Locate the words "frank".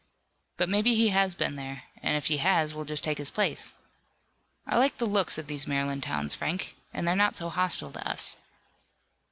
6.33-6.75